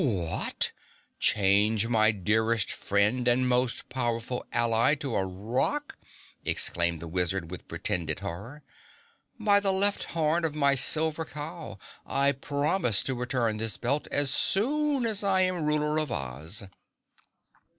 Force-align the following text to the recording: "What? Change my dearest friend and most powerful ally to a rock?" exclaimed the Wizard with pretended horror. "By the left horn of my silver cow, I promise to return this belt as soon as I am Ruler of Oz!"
"What? 0.03 0.71
Change 1.19 1.85
my 1.87 2.09
dearest 2.09 2.71
friend 2.71 3.27
and 3.27 3.47
most 3.47 3.87
powerful 3.87 4.43
ally 4.51 4.95
to 4.95 5.15
a 5.15 5.23
rock?" 5.23 5.99
exclaimed 6.43 6.99
the 6.99 7.07
Wizard 7.07 7.51
with 7.51 7.67
pretended 7.67 8.21
horror. 8.21 8.63
"By 9.39 9.59
the 9.59 9.71
left 9.71 10.05
horn 10.05 10.43
of 10.43 10.55
my 10.55 10.73
silver 10.73 11.23
cow, 11.23 11.77
I 12.03 12.31
promise 12.31 13.03
to 13.03 13.13
return 13.13 13.57
this 13.57 13.77
belt 13.77 14.07
as 14.09 14.31
soon 14.31 15.05
as 15.05 15.23
I 15.23 15.41
am 15.41 15.65
Ruler 15.65 15.99
of 15.99 16.11
Oz!" 16.11 16.63